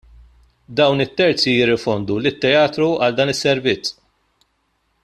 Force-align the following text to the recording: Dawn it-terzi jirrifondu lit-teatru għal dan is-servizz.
Dawn 0.79 1.03
it-terzi 1.05 1.53
jirrifondu 1.59 2.17
lit-teatru 2.23 2.89
għal 2.97 3.17
dan 3.21 3.33
is-servizz. 3.35 3.95